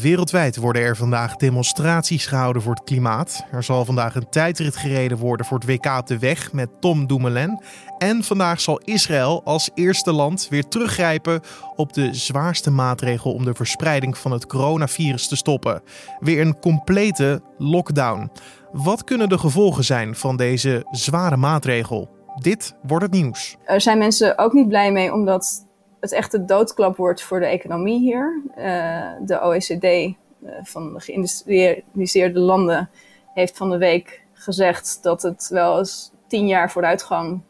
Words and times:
Wereldwijd 0.00 0.56
worden 0.56 0.82
er 0.82 0.96
vandaag 0.96 1.36
demonstraties 1.36 2.26
gehouden 2.26 2.62
voor 2.62 2.74
het 2.74 2.84
klimaat. 2.84 3.44
Er 3.52 3.62
zal 3.62 3.84
vandaag 3.84 4.14
een 4.14 4.28
tijdrit 4.28 4.76
gereden 4.76 5.18
worden 5.18 5.46
voor 5.46 5.58
het 5.58 5.66
WK 5.66 5.98
op 5.98 6.06
de 6.06 6.18
weg 6.18 6.52
met 6.52 6.68
Tom 6.80 7.06
Dumoulin. 7.06 7.60
En 7.98 8.22
vandaag 8.22 8.60
zal 8.60 8.80
Israël 8.84 9.42
als 9.44 9.70
eerste 9.74 10.12
land 10.12 10.46
weer 10.50 10.68
teruggrijpen 10.68 11.40
op 11.76 11.92
de 11.92 12.14
zwaarste 12.14 12.70
maatregel 12.70 13.32
om 13.32 13.44
de 13.44 13.54
verspreiding 13.54 14.18
van 14.18 14.32
het 14.32 14.46
coronavirus 14.46 15.28
te 15.28 15.36
stoppen. 15.36 15.82
Weer 16.20 16.40
een 16.40 16.58
complete 16.58 17.42
lockdown. 17.58 18.30
Wat 18.72 19.04
kunnen 19.04 19.28
de 19.28 19.38
gevolgen 19.38 19.84
zijn 19.84 20.14
van 20.14 20.36
deze 20.36 20.86
zware 20.90 21.36
maatregel? 21.36 22.08
Dit 22.34 22.74
wordt 22.82 23.04
het 23.04 23.12
nieuws. 23.12 23.56
Er 23.64 23.80
zijn 23.80 23.98
mensen 23.98 24.38
ook 24.38 24.52
niet 24.52 24.68
blij 24.68 24.92
mee 24.92 25.12
omdat 25.12 25.65
het 26.10 26.18
echt 26.18 26.30
de 26.30 26.44
doodklap 26.44 26.96
wordt 26.96 27.22
voor 27.22 27.40
de 27.40 27.46
economie 27.46 28.00
hier. 28.00 28.42
Uh, 28.58 29.12
de 29.20 29.40
OECD 29.42 29.84
uh, 29.84 30.14
van 30.62 30.92
de 30.92 31.00
geïndustrialiseerde 31.00 32.40
landen 32.40 32.90
heeft 33.34 33.56
van 33.56 33.70
de 33.70 33.78
week 33.78 34.22
gezegd 34.32 34.98
dat 35.02 35.22
het 35.22 35.48
wel 35.48 35.78
eens 35.78 36.12
tien 36.26 36.46
jaar 36.46 36.70
vooruitgang 36.70 37.40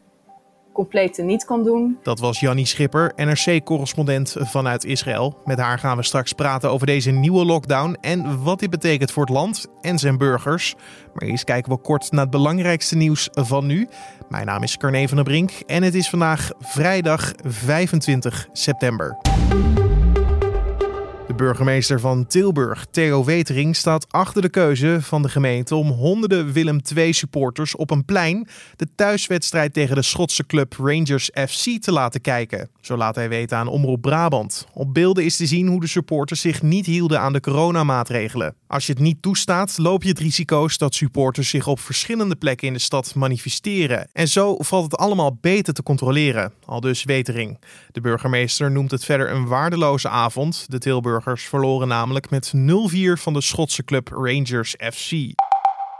compleet 0.77 1.17
niet 1.17 1.45
kan 1.45 1.63
doen. 1.63 1.97
Dat 2.03 2.19
was 2.19 2.39
Jannie 2.39 2.65
Schipper, 2.65 3.11
NRC-correspondent 3.15 4.35
vanuit 4.39 4.85
Israël. 4.85 5.37
Met 5.45 5.59
haar 5.59 5.79
gaan 5.79 5.97
we 5.97 6.03
straks 6.03 6.33
praten 6.33 6.71
over 6.71 6.87
deze 6.87 7.11
nieuwe 7.11 7.45
lockdown 7.45 7.97
en 8.01 8.43
wat 8.43 8.59
dit 8.59 8.69
betekent 8.69 9.11
voor 9.11 9.23
het 9.23 9.33
land 9.33 9.67
en 9.81 9.99
zijn 9.99 10.17
burgers. 10.17 10.75
Maar 11.13 11.27
eerst 11.27 11.43
kijken 11.43 11.71
we 11.71 11.77
kort 11.77 12.11
naar 12.11 12.21
het 12.21 12.29
belangrijkste 12.29 12.95
nieuws 12.95 13.29
van 13.31 13.65
nu. 13.65 13.87
Mijn 14.29 14.45
naam 14.45 14.63
is 14.63 14.77
Carne 14.77 15.07
van 15.07 15.15
der 15.15 15.25
Brink 15.25 15.51
en 15.65 15.83
het 15.83 15.95
is 15.95 16.09
vandaag 16.09 16.49
vrijdag 16.59 17.33
25 17.43 18.47
september 18.51 19.17
burgemeester 21.35 21.99
van 21.99 22.27
Tilburg, 22.27 22.85
Theo 22.91 23.23
Wetering, 23.23 23.75
staat 23.75 24.13
achter 24.13 24.41
de 24.41 24.49
keuze 24.49 24.97
van 25.01 25.21
de 25.21 25.29
gemeente 25.29 25.75
om 25.75 25.89
honderden 25.89 26.51
Willem 26.51 26.79
II 26.95 27.13
supporters 27.13 27.75
op 27.75 27.91
een 27.91 28.05
plein 28.05 28.47
de 28.75 28.87
thuiswedstrijd 28.95 29.73
tegen 29.73 29.95
de 29.95 30.01
Schotse 30.01 30.45
club 30.45 30.73
Rangers 30.77 31.29
FC 31.33 31.81
te 31.81 31.91
laten 31.91 32.21
kijken. 32.21 32.69
Zo 32.81 32.97
laat 32.97 33.15
hij 33.15 33.29
weten 33.29 33.57
aan 33.57 33.67
Omroep 33.67 34.01
Brabant. 34.01 34.67
Op 34.73 34.93
beelden 34.93 35.25
is 35.25 35.37
te 35.37 35.45
zien 35.45 35.67
hoe 35.67 35.79
de 35.79 35.87
supporters 35.87 36.41
zich 36.41 36.61
niet 36.61 36.85
hielden 36.85 37.19
aan 37.19 37.33
de 37.33 37.39
coronamaatregelen. 37.39 38.55
Als 38.67 38.85
je 38.85 38.93
het 38.93 39.01
niet 39.01 39.21
toestaat, 39.21 39.77
loop 39.77 40.03
je 40.03 40.09
het 40.09 40.19
risico's 40.19 40.77
dat 40.77 40.95
supporters 40.95 41.49
zich 41.49 41.67
op 41.67 41.79
verschillende 41.79 42.35
plekken 42.35 42.67
in 42.67 42.73
de 42.73 42.79
stad 42.79 43.15
manifesteren. 43.15 44.07
En 44.11 44.27
zo 44.27 44.55
valt 44.59 44.83
het 44.91 44.97
allemaal 44.97 45.37
beter 45.41 45.73
te 45.73 45.83
controleren, 45.83 46.53
al 46.65 46.79
dus 46.79 47.03
Wetering. 47.03 47.59
De 47.91 48.01
burgemeester 48.01 48.71
noemt 48.71 48.91
het 48.91 49.05
verder 49.05 49.31
een 49.31 49.47
waardeloze 49.47 50.09
avond. 50.09 50.65
De 50.67 50.77
Tilburg 50.77 51.16
verloren 51.47 51.87
namelijk 51.87 52.29
met 52.29 52.53
0-4 52.55 52.59
van 53.13 53.33
de 53.33 53.41
Schotse 53.41 53.83
club 53.83 54.07
Rangers 54.07 54.75
FC. 54.79 55.11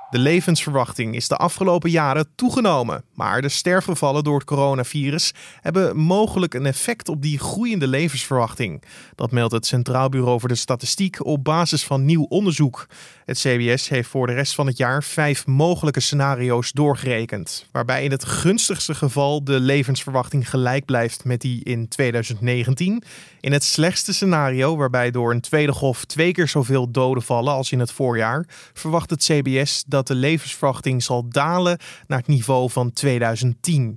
De 0.10 0.20
levensverwachting 0.20 1.16
is 1.16 1.28
de 1.28 1.36
afgelopen 1.36 1.90
jaren 1.90 2.28
toegenomen, 2.36 3.04
maar 3.14 3.42
de 3.42 3.50
sterfgevallen 3.50 4.24
door 4.24 4.36
het 4.36 4.48
coronavirus 4.48 5.34
hebben 5.62 5.98
mogelijk 5.98 6.54
een 6.54 6.66
effect 6.66 7.10
op 7.10 7.22
die 7.22 7.40
groeiende 7.40 7.88
levensverwachting. 7.88 8.84
Dat 9.16 9.32
meldt 9.32 9.54
het 9.54 9.66
Centraal 9.66 10.10
Bureau 10.10 10.40
voor 10.40 10.50
de 10.50 10.56
Statistiek 10.56 11.26
op 11.26 11.44
basis 11.44 11.84
van 11.84 12.06
nieuw 12.06 12.24
onderzoek. 12.24 12.88
Het 13.26 13.38
CBS 13.38 13.90
heeft 13.90 14.10
voor 14.10 14.28
de 14.28 14.34
rest 14.34 14.56
van 14.56 14.68
het 14.68 14.78
jaar 14.78 15.04
vijf 15.04 15.46
mogelijke 15.46 16.00
scenario's 16.00 16.72
doorgerekend, 16.72 17.68
waarbij 17.72 18.04
in 18.04 18.12
het 18.12 18.26
gunstigste 18.26 18.96
geval 18.96 19.44
de 19.44 19.60
levensverwachting 19.60 20.50
gelijk 20.50 20.86
blijft 20.86 21.24
met 21.24 21.42
die 21.42 21.64
in 21.64 21.88
2019. 21.88 23.04
In 23.40 23.52
het 23.52 23.64
slechtste 23.64 24.14
scenario, 24.14 24.78
waarbij 24.78 25.12
door 25.12 25.32
een 25.32 25.42
tweede 25.42 25.72
golf 25.72 26.06
twee 26.06 26.32
keer 26.32 26.48
zoveel 26.48 26.92
doden 26.92 27.24
vallen 27.24 27.54
als 27.54 27.72
in 27.72 27.80
het 27.80 27.92
voorjaar, 27.92 28.46
verwacht 28.74 29.10
het 29.10 29.24
CBS 29.24 29.84
dat 29.88 29.97
dat 29.98 30.08
de 30.08 30.16
levensverwachting 30.16 31.04
zal 31.04 31.30
dalen 31.30 31.78
naar 32.08 32.18
het 32.18 32.28
niveau 32.28 32.70
van 32.70 32.94
2010. 32.94 33.96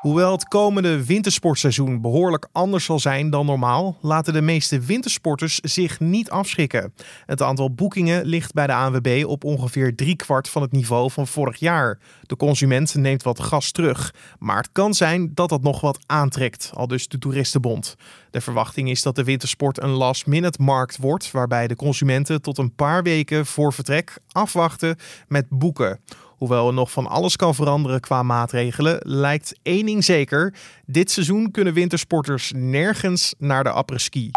Hoewel 0.00 0.32
het 0.32 0.48
komende 0.48 1.04
wintersportseizoen 1.04 2.00
behoorlijk 2.00 2.48
anders 2.52 2.84
zal 2.84 2.98
zijn 2.98 3.30
dan 3.30 3.46
normaal, 3.46 3.98
laten 4.00 4.32
de 4.32 4.40
meeste 4.40 4.80
wintersporters 4.80 5.58
zich 5.60 6.00
niet 6.00 6.30
afschrikken. 6.30 6.94
Het 7.26 7.42
aantal 7.42 7.74
boekingen 7.74 8.24
ligt 8.24 8.52
bij 8.52 8.66
de 8.66 8.72
ANWB 8.72 9.24
op 9.26 9.44
ongeveer 9.44 9.94
driekwart 9.94 10.48
van 10.48 10.62
het 10.62 10.72
niveau 10.72 11.10
van 11.10 11.26
vorig 11.26 11.56
jaar. 11.56 11.98
De 12.22 12.36
consument 12.36 12.94
neemt 12.94 13.22
wat 13.22 13.40
gas 13.40 13.70
terug, 13.70 14.14
maar 14.38 14.56
het 14.56 14.72
kan 14.72 14.94
zijn 14.94 15.30
dat 15.34 15.48
dat 15.48 15.62
nog 15.62 15.80
wat 15.80 15.98
aantrekt, 16.06 16.70
al 16.74 16.86
dus 16.86 17.08
de 17.08 17.18
Toeristenbond. 17.18 17.96
De 18.30 18.40
verwachting 18.40 18.90
is 18.90 19.02
dat 19.02 19.14
de 19.14 19.24
wintersport 19.24 19.82
een 19.82 19.90
last-minute 19.90 20.62
markt 20.62 20.96
wordt, 20.96 21.30
waarbij 21.30 21.66
de 21.66 21.76
consumenten 21.76 22.42
tot 22.42 22.58
een 22.58 22.74
paar 22.74 23.02
weken 23.02 23.46
voor 23.46 23.72
vertrek 23.72 24.18
afwachten 24.32 24.96
met 25.28 25.46
boeken. 25.48 26.00
Hoewel 26.36 26.66
er 26.66 26.74
nog 26.74 26.90
van 26.90 27.06
alles 27.06 27.36
kan 27.36 27.54
veranderen 27.54 28.00
qua 28.00 28.22
maatregelen, 28.22 28.98
lijkt 29.02 29.58
één 29.62 29.86
ding 29.86 30.04
zeker: 30.04 30.54
dit 30.86 31.10
seizoen 31.10 31.50
kunnen 31.50 31.72
wintersporters 31.72 32.52
nergens 32.54 33.34
naar 33.38 33.64
de 33.64 33.70
après-ski. 33.70 34.30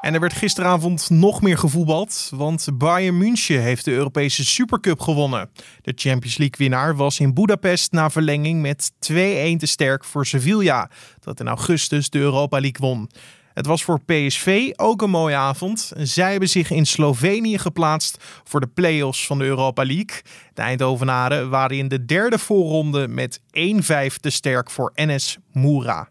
En 0.00 0.14
er 0.14 0.20
werd 0.20 0.32
gisteravond 0.32 1.10
nog 1.10 1.42
meer 1.42 1.58
gevoetbald, 1.58 2.30
want 2.34 2.68
Bayern 2.74 3.18
München 3.18 3.60
heeft 3.60 3.84
de 3.84 3.90
Europese 3.90 4.44
Supercup 4.44 5.00
gewonnen. 5.00 5.50
De 5.82 5.92
Champions 5.96 6.36
League 6.36 6.56
winnaar 6.58 6.96
was 6.96 7.20
in 7.20 7.34
Budapest 7.34 7.92
na 7.92 8.10
verlenging 8.10 8.60
met 8.60 8.92
2-1 8.92 9.12
te 9.12 9.66
sterk 9.66 10.04
voor 10.04 10.26
Sevilla, 10.26 10.90
dat 11.20 11.40
in 11.40 11.48
augustus 11.48 12.10
de 12.10 12.18
Europa 12.18 12.60
League 12.60 12.88
won. 12.88 13.10
Het 13.60 13.68
was 13.68 13.84
voor 13.84 14.00
PSV 14.04 14.70
ook 14.76 15.02
een 15.02 15.10
mooie 15.10 15.36
avond. 15.36 15.92
Zij 15.96 16.30
hebben 16.30 16.48
zich 16.48 16.70
in 16.70 16.86
Slovenië 16.86 17.58
geplaatst 17.58 18.24
voor 18.44 18.60
de 18.60 18.66
play-offs 18.66 19.26
van 19.26 19.38
de 19.38 19.44
Europa 19.44 19.84
League. 19.84 20.22
De 20.54 20.62
Eindhovenaren 20.62 21.50
waren 21.50 21.76
in 21.76 21.88
de 21.88 22.04
derde 22.04 22.38
voorronde 22.38 23.08
met 23.08 23.40
1-5 23.40 23.42
te 24.20 24.30
sterk 24.30 24.70
voor 24.70 24.92
NS 24.94 25.38
Moura. 25.52 26.06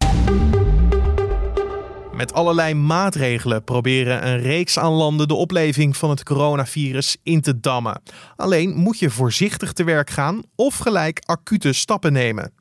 Met 2.12 2.32
allerlei 2.32 2.74
maatregelen 2.74 3.64
proberen 3.64 4.26
een 4.26 4.40
reeks 4.40 4.78
aan 4.78 4.92
landen 4.92 5.28
de 5.28 5.34
opleving 5.34 5.96
van 5.96 6.10
het 6.10 6.22
coronavirus 6.22 7.16
in 7.22 7.40
te 7.40 7.60
dammen. 7.60 8.02
Alleen 8.36 8.74
moet 8.74 8.98
je 8.98 9.10
voorzichtig 9.10 9.72
te 9.72 9.84
werk 9.84 10.10
gaan 10.10 10.42
of 10.56 10.76
gelijk 10.76 11.22
acute 11.24 11.72
stappen 11.72 12.12
nemen. 12.12 12.52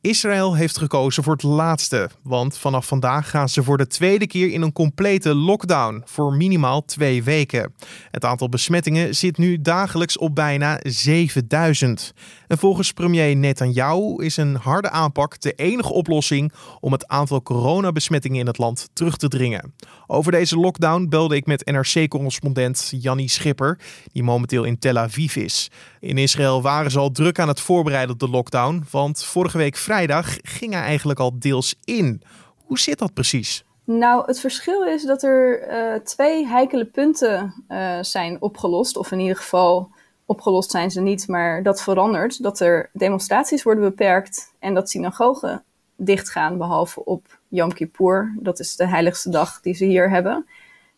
Israël 0.00 0.54
heeft 0.54 0.78
gekozen 0.78 1.22
voor 1.22 1.32
het 1.32 1.42
laatste, 1.42 2.10
want 2.22 2.58
vanaf 2.58 2.86
vandaag 2.86 3.30
gaan 3.30 3.48
ze 3.48 3.62
voor 3.62 3.76
de 3.76 3.86
tweede 3.86 4.26
keer 4.26 4.50
in 4.50 4.62
een 4.62 4.72
complete 4.72 5.34
lockdown 5.34 6.02
voor 6.04 6.32
minimaal 6.32 6.84
twee 6.84 7.22
weken. 7.22 7.74
Het 8.10 8.24
aantal 8.24 8.48
besmettingen 8.48 9.14
zit 9.14 9.38
nu 9.38 9.60
dagelijks 9.60 10.18
op 10.18 10.34
bijna 10.34 10.80
7000. 10.82 12.12
En 12.48 12.58
volgens 12.58 12.92
premier 12.92 13.36
Netanyahu 13.36 14.24
is 14.24 14.36
een 14.36 14.56
harde 14.56 14.90
aanpak 14.90 15.40
de 15.40 15.52
enige 15.52 15.92
oplossing 15.92 16.52
om 16.80 16.92
het 16.92 17.08
aantal 17.08 17.42
coronabesmettingen 17.42 18.40
in 18.40 18.46
het 18.46 18.58
land 18.58 18.88
terug 18.92 19.16
te 19.16 19.28
dringen. 19.28 19.74
Over 20.06 20.32
deze 20.32 20.58
lockdown 20.58 21.06
belde 21.08 21.36
ik 21.36 21.46
met 21.46 21.64
NRC-correspondent 21.64 22.92
Jannie 23.00 23.28
Schipper, 23.28 23.78
die 24.12 24.22
momenteel 24.22 24.64
in 24.64 24.78
Tel 24.78 24.98
Aviv 24.98 25.36
is. 25.36 25.70
In 26.00 26.18
Israël 26.18 26.62
waren 26.62 26.90
ze 26.90 26.98
al 26.98 27.10
druk 27.10 27.38
aan 27.38 27.48
het 27.48 27.60
voorbereiden 27.60 28.12
op 28.12 28.20
de 28.20 28.28
lockdown, 28.28 28.84
want 28.90 29.24
vorige 29.24 29.58
week 29.58 29.76
vrijdag 29.76 30.36
ging 30.42 30.72
hij 30.72 30.82
eigenlijk 30.82 31.18
al 31.18 31.38
deels 31.38 31.74
in. 31.84 32.22
Hoe 32.64 32.78
zit 32.78 32.98
dat 32.98 33.14
precies? 33.14 33.64
Nou, 33.84 34.22
het 34.26 34.40
verschil 34.40 34.84
is 34.84 35.04
dat 35.04 35.22
er 35.22 35.68
uh, 35.70 36.00
twee 36.00 36.46
heikele 36.46 36.84
punten 36.84 37.64
uh, 37.68 37.98
zijn 38.00 38.42
opgelost, 38.42 38.96
of 38.96 39.12
in 39.12 39.18
ieder 39.18 39.36
geval 39.36 39.90
opgelost 40.28 40.70
zijn 40.70 40.90
ze 40.90 41.00
niet, 41.00 41.28
maar 41.28 41.62
dat 41.62 41.82
verandert. 41.82 42.42
Dat 42.42 42.60
er 42.60 42.90
demonstraties 42.92 43.62
worden 43.62 43.84
beperkt 43.84 44.54
en 44.58 44.74
dat 44.74 44.90
synagogen 44.90 45.62
dichtgaan, 45.96 46.58
behalve 46.58 47.04
op 47.04 47.38
Yom 47.48 47.72
Kippur. 47.72 48.36
Dat 48.40 48.58
is 48.58 48.76
de 48.76 48.86
heiligste 48.86 49.30
dag 49.30 49.60
die 49.60 49.74
ze 49.74 49.84
hier 49.84 50.10
hebben. 50.10 50.46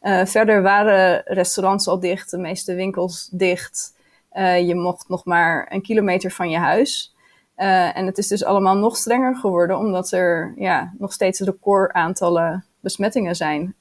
Uh, 0.03 0.25
verder 0.25 0.63
waren 0.63 1.23
restaurants 1.25 1.89
al 1.89 2.01
dicht, 2.01 2.31
de 2.31 2.39
meeste 2.39 2.75
winkels 2.75 3.29
dicht. 3.32 3.94
Uh, 4.32 4.67
je 4.67 4.75
mocht 4.75 5.09
nog 5.09 5.25
maar 5.25 5.67
een 5.71 5.83
kilometer 5.83 6.31
van 6.31 6.50
je 6.50 6.59
huis. 6.59 7.15
Uh, 7.56 7.97
en 7.97 8.06
het 8.06 8.19
is 8.19 8.29
dus 8.29 8.44
allemaal 8.44 8.76
nog 8.76 8.97
strenger 8.97 9.37
geworden, 9.37 9.79
omdat 9.79 10.11
er 10.11 10.53
ja, 10.56 10.93
nog 10.99 11.12
steeds 11.12 11.41
recordaantallen 11.41 12.65
besmettingen 12.81 13.37
zijn. 13.37 13.75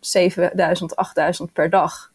7000, 0.00 0.96
8000 0.96 1.52
per 1.52 1.70
dag. 1.70 2.12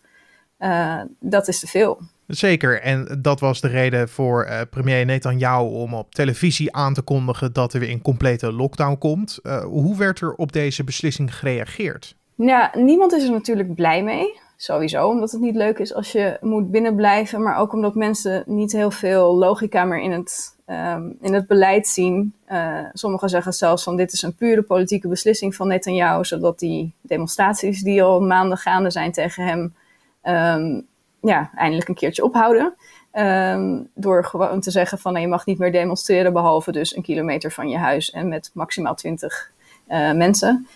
dat 1.20 1.48
is 1.48 1.60
te 1.60 1.68
veel. 1.68 2.00
Zeker, 2.28 2.82
en 2.82 3.20
dat 3.22 3.40
was 3.40 3.62
de 3.62 3.68
reden 3.68 4.10
voor 4.10 4.46
uh, 4.46 4.62
premier 4.70 5.06
Netanyahu 5.06 5.66
om 5.66 5.94
op 5.94 6.16
televisie 6.16 6.76
aan 6.76 6.94
te 6.94 7.02
kondigen 7.02 7.54
dat 7.54 7.74
er 7.74 7.80
weer 7.80 7.90
een 7.90 8.02
complete 8.02 8.52
lockdown 8.52 8.98
komt. 8.98 9.40
Uh, 9.44 9.64
hoe 9.64 9.98
werd 9.98 10.20
er 10.20 10.34
op 10.34 10.52
deze 10.52 10.84
beslissing 10.84 11.36
gereageerd? 11.36 12.16
Ja, 12.36 12.72
niemand 12.76 13.14
is 13.14 13.24
er 13.24 13.32
natuurlijk 13.32 13.76
blij 13.76 14.04
mee. 14.04 14.40
Sowieso, 14.58 15.08
omdat 15.08 15.32
het 15.32 15.42
niet 15.42 15.56
leuk 15.56 15.80
is 15.80 15.94
als 15.94 16.12
je 16.12 16.38
moet 16.42 16.72
binnenblijven, 16.72 17.44
maar 17.44 17.58
ook 17.58 17.74
omdat 17.74 17.96
mensen 17.96 18.44
niet 18.46 18.72
heel 18.72 18.92
veel 18.92 19.36
logica 19.36 19.86
meer 19.86 20.02
in 20.02 20.12
het, 20.12 20.56
um, 20.68 21.18
in 21.22 21.34
het 21.34 21.48
beleid 21.48 21.88
zien. 21.88 22.34
Uh, 22.52 22.80
sommigen 22.94 23.30
zeggen 23.30 23.54
zelfs 23.54 23.84
van 23.84 23.98
dit 23.98 24.14
is 24.14 24.22
een 24.22 24.36
pure 24.36 24.62
politieke 24.62 25.08
beslissing 25.08 25.56
van 25.56 25.68
Netanyahu, 25.68 26.24
zodat 26.24 26.60
die 26.60 26.94
demonstraties 27.02 27.82
die 27.82 28.04
al 28.04 28.22
maanden 28.22 28.58
gaande 28.58 28.90
zijn 28.90 29.12
tegen 29.12 29.46
hem 29.46 29.74
ehm, 30.22 30.80
ja, 31.26 31.52
eindelijk 31.56 31.90
een 31.90 31.96
keertje 31.96 32.24
ophouden. 32.24 32.76
Ehm, 33.12 33.84
door 33.94 34.26
gewoon 34.26 34.60
te 34.60 34.72
zeggen 34.72 34.98
van 35.00 35.22
je 35.22 35.28
mag 35.28 35.46
niet 35.46 35.58
meer 35.58 35.72
demonstreren 35.72 36.34
behalve 36.34 36.72
dus 36.72 36.96
een 36.96 37.02
kilometer 37.02 37.52
van 37.52 37.70
je 37.70 37.78
huis 37.78 38.12
en 38.12 38.28
met 38.28 38.52
maximaal 38.54 38.96
20 38.96 39.52
uh, 39.88 40.10
eh, 40.10 40.18
mensen. 40.18 40.68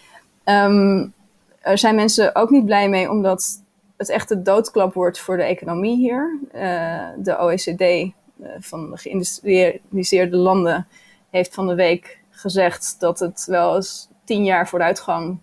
Um, 0.46 1.14
er 1.62 1.78
zijn 1.78 1.96
mensen 1.96 2.36
ook 2.36 2.50
niet 2.50 2.66
blij 2.66 2.90
mee 2.90 3.10
omdat 3.10 3.64
het 3.98 4.10
echt 4.10 4.30
de 4.30 4.42
doodklap 4.42 4.94
wordt 4.94 5.20
voor 5.20 5.38
de 5.38 5.44
economie 5.44 5.96
hier. 5.98 6.40
Uh, 6.56 7.08
de 7.18 7.38
OECD 7.40 7.82
uh, 7.82 8.12
van 8.60 8.92
de 8.92 8.98
geïndustrialiseerde 8.98 10.38
landen 10.38 10.88
heeft 11.30 11.54
van 11.54 11.68
de 11.68 11.76
week 11.76 12.20
gezegd 12.30 12.96
dat 13.00 13.20
het 13.20 13.46
wel 13.46 13.76
eens 13.76 14.10
tien 14.24 14.44
jaar 14.44 14.68
vooruitgang 14.68 15.38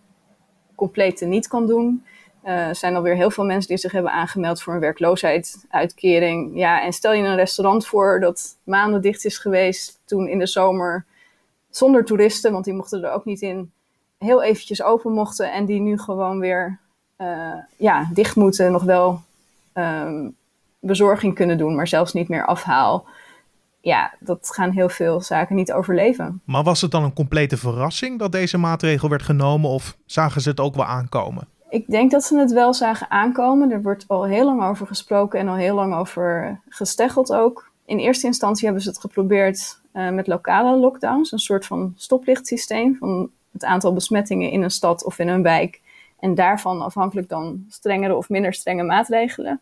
compleet 0.75 1.21
niet 1.21 1.49
kan 1.49 1.67
doen. 1.67 2.05
Uh, 2.47 2.69
zijn 2.73 2.97
alweer 2.97 3.15
heel 3.15 3.31
veel 3.31 3.45
mensen 3.45 3.69
die 3.69 3.79
zich 3.79 3.93
hebben 3.93 4.13
aangemeld 4.13 4.63
voor 4.63 4.75
een 4.75 4.81
werkloosheidsuitkering. 4.81 6.51
Ja, 6.55 6.83
en 6.83 6.93
stel 6.93 7.13
je 7.13 7.23
een 7.23 7.37
restaurant 7.37 7.87
voor 7.87 8.21
dat 8.21 8.57
maanden 8.65 9.03
dicht 9.03 9.25
is 9.25 9.39
geweest 9.39 9.99
toen 10.05 10.29
in 10.29 10.39
de 10.39 10.47
zomer 10.47 11.05
zonder 11.71 12.05
toeristen, 12.05 12.53
want 12.53 12.65
die 12.65 12.75
mochten 12.75 13.05
er 13.05 13.13
ook 13.13 13.25
niet 13.25 13.41
in, 13.41 13.71
heel 14.19 14.43
eventjes 14.43 14.83
open 14.83 15.13
mochten 15.13 15.53
en 15.53 15.65
die 15.65 15.81
nu 15.81 15.99
gewoon 15.99 16.39
weer 16.39 16.79
uh, 17.19 17.55
ja, 17.77 18.09
dicht 18.13 18.37
moeten, 18.37 18.73
nog 18.73 18.83
wel 18.83 19.21
um, 19.75 20.37
bezorging 20.79 21.35
kunnen 21.35 21.59
doen, 21.59 21.75
maar 21.75 21.89
zelfs 21.89 22.13
niet 22.13 22.29
meer 22.29 22.47
afhaal. 22.47 23.07
Ja, 23.81 24.15
dat 24.21 24.51
gaan 24.55 24.71
heel 24.71 24.89
veel 24.89 25.21
zaken 25.21 25.57
niet 25.57 25.73
overleven. 25.73 26.41
Maar 26.45 26.63
was 26.63 26.81
het 26.81 26.91
dan 26.91 27.03
een 27.03 27.13
complete 27.13 27.57
verrassing 27.57 28.19
dat 28.19 28.33
deze 28.33 28.59
maatregel 28.59 29.09
werd 29.09 29.23
genomen 29.23 29.71
of 29.71 29.97
zagen 30.07 30.41
ze 30.41 30.49
het 30.49 30.61
ook 30.61 30.75
wel 30.75 30.85
aankomen? 30.85 31.49
Ik 31.77 31.87
denk 31.87 32.11
dat 32.11 32.25
ze 32.25 32.39
het 32.39 32.53
wel 32.53 32.75
zagen 32.75 33.11
aankomen. 33.11 33.71
Er 33.71 33.83
wordt 33.83 34.05
al 34.09 34.25
heel 34.25 34.45
lang 34.45 34.63
over 34.63 34.87
gesproken 34.87 35.41
en 35.41 35.49
al 35.49 35.55
heel 35.55 35.75
lang 35.75 35.95
over 35.95 36.61
gesteggeld 36.69 37.33
ook. 37.33 37.71
In 37.87 37.99
eerste 37.99 38.27
instantie 38.27 38.65
hebben 38.65 38.83
ze 38.83 38.89
het 38.89 38.99
geprobeerd 38.99 39.81
uh, 39.93 40.11
met 40.11 40.27
lokale 40.27 40.77
lockdowns, 40.77 41.33
een 41.33 41.39
soort 41.39 41.67
van 41.67 41.93
stoplichtsysteem 41.97 42.97
van 42.97 43.31
het 43.53 43.65
aantal 43.65 43.93
besmettingen 43.93 44.51
in 44.51 44.63
een 44.63 44.71
stad 44.71 45.05
of 45.05 45.19
in 45.19 45.29
een 45.29 45.43
wijk. 45.43 45.81
En 46.19 46.35
daarvan 46.35 46.81
afhankelijk 46.81 47.29
dan 47.29 47.65
strengere 47.69 48.17
of 48.17 48.29
minder 48.29 48.55
strenge 48.55 48.83
maatregelen. 48.83 49.61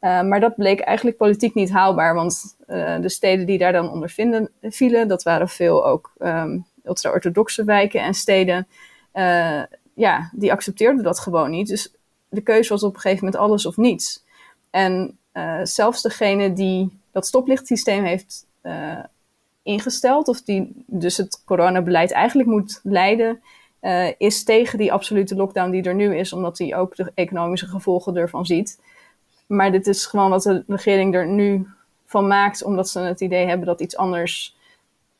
Uh, 0.00 0.22
maar 0.22 0.40
dat 0.40 0.56
bleek 0.56 0.80
eigenlijk 0.80 1.16
politiek 1.16 1.54
niet 1.54 1.70
haalbaar, 1.70 2.14
want 2.14 2.56
uh, 2.66 3.00
de 3.00 3.08
steden 3.08 3.46
die 3.46 3.58
daar 3.58 3.72
dan 3.72 3.90
onder 3.90 4.10
vinden, 4.10 4.50
vielen, 4.62 5.08
dat 5.08 5.22
waren 5.22 5.48
veel 5.48 5.86
ook 5.86 6.12
um, 6.18 6.64
ultra-orthodoxe 6.82 7.64
wijken 7.64 8.00
en 8.00 8.14
steden 8.14 8.66
ja, 9.94 10.30
die 10.32 10.52
accepteerden 10.52 11.02
dat 11.02 11.18
gewoon 11.18 11.50
niet. 11.50 11.68
Dus 11.68 11.94
de 12.28 12.40
keuze 12.40 12.68
was 12.68 12.82
op 12.82 12.94
een 12.94 13.00
gegeven 13.00 13.24
moment 13.24 13.42
alles 13.42 13.66
of 13.66 13.76
niets. 13.76 14.24
En 14.70 15.18
uh, 15.32 15.60
zelfs 15.62 16.02
degene 16.02 16.52
die 16.52 16.98
dat 17.12 17.26
stoplichtsysteem 17.26 18.04
heeft 18.04 18.46
uh, 18.62 18.98
ingesteld, 19.62 20.28
of 20.28 20.42
die 20.42 20.72
dus 20.86 21.16
het 21.16 21.42
coronabeleid 21.44 22.12
eigenlijk 22.12 22.48
moet 22.48 22.80
leiden, 22.82 23.42
uh, 23.80 24.08
is 24.18 24.44
tegen 24.44 24.78
die 24.78 24.92
absolute 24.92 25.34
lockdown 25.34 25.70
die 25.70 25.82
er 25.82 25.94
nu 25.94 26.16
is, 26.16 26.32
omdat 26.32 26.58
hij 26.58 26.76
ook 26.76 26.96
de 26.96 27.12
economische 27.14 27.66
gevolgen 27.66 28.16
ervan 28.16 28.46
ziet. 28.46 28.80
Maar 29.46 29.72
dit 29.72 29.86
is 29.86 30.06
gewoon 30.06 30.30
wat 30.30 30.42
de 30.42 30.64
regering 30.66 31.14
er 31.14 31.26
nu 31.26 31.66
van 32.06 32.26
maakt, 32.26 32.62
omdat 32.62 32.88
ze 32.88 32.98
het 32.98 33.20
idee 33.20 33.46
hebben 33.46 33.66
dat 33.66 33.80
iets 33.80 33.96
anders 33.96 34.53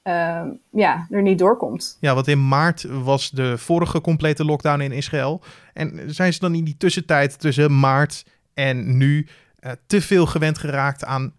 uh, 0.04 0.42
ja, 0.70 1.06
er 1.10 1.22
niet 1.22 1.38
doorkomt. 1.38 1.96
Ja, 2.00 2.14
want 2.14 2.28
in 2.28 2.48
maart 2.48 2.82
was 2.82 3.30
de 3.30 3.58
vorige 3.58 4.00
complete 4.00 4.44
lockdown 4.44 4.80
in 4.80 4.92
Israël. 4.92 5.42
En 5.72 6.00
zijn 6.06 6.32
ze 6.32 6.38
dan 6.38 6.54
in 6.54 6.64
die 6.64 6.76
tussentijd 6.76 7.38
tussen 7.40 7.78
maart 7.80 8.24
en 8.54 8.96
nu 8.96 9.26
uh, 9.60 9.70
te 9.86 10.00
veel 10.00 10.26
gewend 10.26 10.58
geraakt 10.58 11.04
aan 11.04 11.32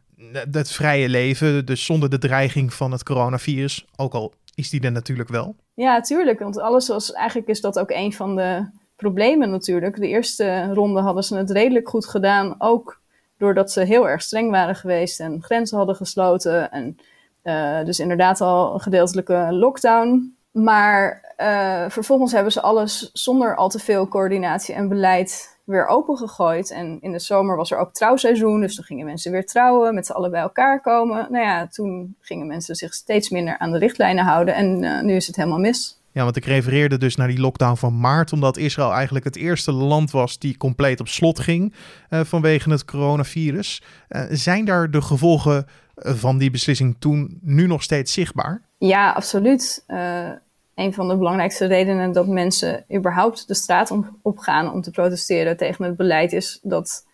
het 0.51 0.71
vrije 0.71 1.09
leven, 1.09 1.65
dus 1.65 1.85
zonder 1.85 2.09
de 2.09 2.17
dreiging 2.17 2.73
van 2.73 2.91
het 2.91 3.03
coronavirus? 3.03 3.85
Ook 3.95 4.13
al 4.13 4.33
is 4.55 4.69
die 4.69 4.81
er 4.81 4.91
natuurlijk 4.91 5.29
wel. 5.29 5.55
Ja, 5.73 6.01
tuurlijk. 6.01 6.39
Want 6.39 6.59
alles 6.59 6.87
was, 6.87 7.13
eigenlijk 7.13 7.47
is 7.47 7.61
dat 7.61 7.79
ook 7.79 7.91
een 7.91 8.13
van 8.13 8.35
de 8.35 8.65
problemen 8.95 9.49
natuurlijk. 9.49 9.95
De 9.95 10.07
eerste 10.07 10.73
ronde 10.73 11.01
hadden 11.01 11.23
ze 11.23 11.37
het 11.37 11.51
redelijk 11.51 11.89
goed 11.89 12.05
gedaan, 12.05 12.55
ook 12.57 13.01
doordat 13.37 13.71
ze 13.71 13.81
heel 13.81 14.09
erg 14.09 14.21
streng 14.21 14.51
waren 14.51 14.75
geweest 14.75 15.19
en 15.19 15.41
grenzen 15.41 15.77
hadden 15.77 15.95
gesloten 15.95 16.71
en 16.71 16.97
uh, 17.45 17.83
dus 17.83 17.99
inderdaad 17.99 18.41
al 18.41 18.73
een 18.73 18.79
gedeeltelijke 18.79 19.47
lockdown. 19.51 20.35
Maar 20.51 21.33
uh, 21.37 21.89
vervolgens 21.89 22.31
hebben 22.31 22.51
ze 22.51 22.61
alles 22.61 23.09
zonder 23.13 23.55
al 23.55 23.69
te 23.69 23.79
veel 23.79 24.07
coördinatie 24.07 24.75
en 24.75 24.87
beleid 24.87 25.59
weer 25.63 25.87
opengegooid. 25.87 26.71
En 26.71 26.97
in 27.01 27.11
de 27.11 27.19
zomer 27.19 27.55
was 27.55 27.71
er 27.71 27.77
ook 27.77 27.93
trouwseizoen, 27.93 28.61
dus 28.61 28.75
dan 28.75 28.85
gingen 28.85 29.05
mensen 29.05 29.31
weer 29.31 29.45
trouwen, 29.45 29.93
met 29.93 30.05
z'n 30.05 30.11
allen 30.11 30.31
bij 30.31 30.41
elkaar 30.41 30.81
komen. 30.81 31.27
Nou 31.31 31.45
ja, 31.45 31.67
toen 31.67 32.15
gingen 32.19 32.47
mensen 32.47 32.75
zich 32.75 32.93
steeds 32.93 33.29
minder 33.29 33.57
aan 33.57 33.71
de 33.71 33.77
richtlijnen 33.77 34.23
houden 34.23 34.55
en 34.55 34.83
uh, 34.83 35.01
nu 35.01 35.15
is 35.15 35.27
het 35.27 35.35
helemaal 35.35 35.59
mis. 35.59 35.99
Ja, 36.15 36.23
want 36.23 36.35
ik 36.35 36.45
refereerde 36.45 36.97
dus 36.97 37.15
naar 37.15 37.27
die 37.27 37.39
lockdown 37.39 37.75
van 37.75 37.99
maart, 37.99 38.33
omdat 38.33 38.57
Israël 38.57 38.93
eigenlijk 38.93 39.25
het 39.25 39.35
eerste 39.35 39.71
land 39.71 40.11
was 40.11 40.39
die 40.39 40.57
compleet 40.57 40.99
op 40.99 41.07
slot 41.07 41.39
ging 41.39 41.73
uh, 42.09 42.19
vanwege 42.23 42.69
het 42.69 42.85
coronavirus. 42.85 43.81
Uh, 44.09 44.21
zijn 44.29 44.65
daar 44.65 44.91
de 44.91 45.01
gevolgen 45.01 45.65
van 45.95 46.37
die 46.37 46.51
beslissing 46.51 46.95
toen 46.99 47.39
nu 47.41 47.67
nog 47.67 47.83
steeds 47.83 48.13
zichtbaar? 48.13 48.61
Ja, 48.77 49.11
absoluut. 49.11 49.83
Uh, 49.87 50.29
een 50.75 50.93
van 50.93 51.07
de 51.07 51.17
belangrijkste 51.17 51.65
redenen 51.65 52.11
dat 52.11 52.27
mensen 52.27 52.85
überhaupt 52.93 53.47
de 53.47 53.55
straat 53.55 53.97
op 54.21 54.37
gaan 54.37 54.71
om 54.71 54.81
te 54.81 54.91
protesteren 54.91 55.57
tegen 55.57 55.85
het 55.85 55.97
beleid 55.97 56.33
is 56.33 56.59
dat 56.63 57.05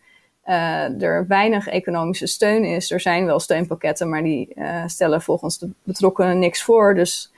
er 0.44 1.28
weinig 1.28 1.68
economische 1.68 2.28
steun 2.28 2.64
is. 2.64 2.92
Er 2.92 3.00
zijn 3.00 3.26
wel 3.26 3.40
steunpakketten, 3.40 4.10
maar 4.10 4.24
die 4.24 4.56
stellen 4.86 5.22
volgens 5.22 5.58
de 5.60 5.70
betrokkenen 5.84 6.40
niks 6.40 6.64
voor. 6.64 6.96
Dus 6.96 7.32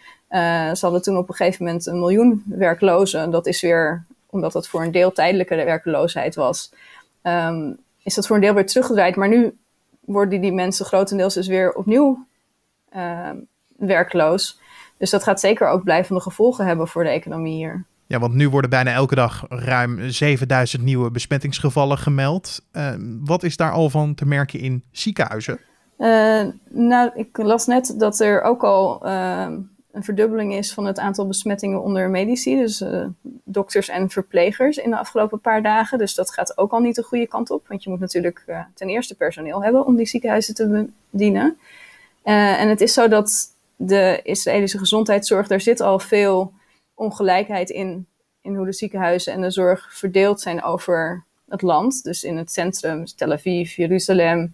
ze 0.75 0.79
hadden 0.81 1.01
toen 1.01 1.17
op 1.17 1.29
een 1.29 1.35
gegeven 1.35 1.65
moment 1.65 1.85
een 1.85 1.99
miljoen 1.99 2.43
werklozen. 2.45 3.31
Dat 3.31 3.47
is 3.47 3.61
weer, 3.61 4.05
omdat 4.29 4.51
dat 4.51 4.67
voor 4.67 4.83
een 4.83 4.91
deel 4.91 5.11
tijdelijke 5.11 5.55
werkloosheid 5.55 6.35
was, 6.35 6.73
um, 7.23 7.77
is 8.03 8.15
dat 8.15 8.27
voor 8.27 8.35
een 8.35 8.41
deel 8.41 8.53
weer 8.53 8.65
teruggedraaid. 8.65 9.15
Maar 9.15 9.29
nu 9.29 9.57
worden 9.99 10.41
die 10.41 10.51
mensen 10.51 10.85
grotendeels 10.85 11.33
dus 11.33 11.47
weer 11.47 11.73
opnieuw 11.73 12.25
uh, 12.95 13.29
werkloos. 13.77 14.59
Dus 14.97 15.09
dat 15.09 15.23
gaat 15.23 15.39
zeker 15.39 15.67
ook 15.67 15.83
blijvende 15.83 16.21
gevolgen 16.21 16.65
hebben 16.65 16.87
voor 16.87 17.03
de 17.03 17.09
economie 17.09 17.55
hier. 17.55 17.85
Ja, 18.07 18.19
want 18.19 18.33
nu 18.33 18.49
worden 18.49 18.69
bijna 18.69 18.91
elke 18.91 19.15
dag 19.15 19.45
ruim 19.49 20.09
7000 20.09 20.83
nieuwe 20.83 21.11
besmettingsgevallen 21.11 21.97
gemeld. 21.97 22.61
Uh, 22.73 22.93
wat 23.23 23.43
is 23.43 23.57
daar 23.57 23.71
al 23.71 23.89
van 23.89 24.15
te 24.15 24.25
merken 24.25 24.59
in 24.59 24.83
ziekenhuizen? 24.91 25.59
Uh, 25.97 26.43
nou, 26.69 27.11
ik 27.15 27.37
las 27.37 27.65
net 27.65 27.95
dat 27.97 28.19
er 28.19 28.41
ook 28.41 28.63
al 28.63 29.05
ehm, 29.05 29.59
een 29.93 30.03
verdubbeling 30.03 30.53
is 30.53 30.73
van 30.73 30.85
het 30.85 30.99
aantal 30.99 31.27
besmettingen 31.27 31.81
onder 31.81 32.09
medici, 32.09 32.55
dus 32.55 32.81
uh, 32.81 33.05
dokters 33.43 33.89
en 33.89 34.09
verplegers 34.09 34.77
in 34.77 34.89
de 34.89 34.97
afgelopen 34.97 35.39
paar 35.39 35.61
dagen. 35.61 35.97
Dus 35.97 36.15
dat 36.15 36.33
gaat 36.33 36.57
ook 36.57 36.71
al 36.71 36.79
niet 36.79 36.95
de 36.95 37.03
goede 37.03 37.27
kant 37.27 37.49
op, 37.49 37.67
want 37.67 37.83
je 37.83 37.89
moet 37.89 37.99
natuurlijk 37.99 38.43
uh, 38.47 38.59
ten 38.73 38.89
eerste 38.89 39.15
personeel 39.15 39.63
hebben 39.63 39.85
om 39.85 39.95
die 39.95 40.05
ziekenhuizen 40.05 40.55
te 40.55 40.87
bedienen. 41.09 41.57
Uh, 42.25 42.61
en 42.61 42.69
het 42.69 42.81
is 42.81 42.93
zo 42.93 43.07
dat 43.07 43.55
de 43.75 44.19
Israëlische 44.23 44.77
gezondheidszorg, 44.77 45.47
daar 45.47 45.61
zit 45.61 45.81
al 45.81 45.99
veel 45.99 46.53
ongelijkheid 46.93 47.69
in, 47.69 48.07
in 48.41 48.55
hoe 48.55 48.65
de 48.65 48.73
ziekenhuizen 48.73 49.33
en 49.33 49.41
de 49.41 49.51
zorg 49.51 49.97
verdeeld 49.97 50.41
zijn 50.41 50.63
over 50.63 51.23
het 51.49 51.61
land. 51.61 52.03
Dus 52.03 52.23
in 52.23 52.37
het 52.37 52.51
centrum, 52.51 53.05
Tel 53.05 53.31
Aviv, 53.31 53.75
Jeruzalem, 53.75 54.53